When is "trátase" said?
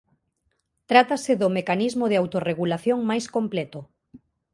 0.89-1.33